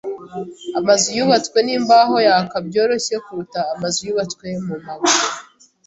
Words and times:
Amazu 0.79 1.07
yubatswe 1.17 1.57
nimbaho 1.67 2.15
yaka 2.27 2.57
byoroshye 2.67 3.15
kuruta 3.25 3.59
amazu 3.73 3.99
yubatswe 4.07 4.45
mumabuye. 4.65 5.25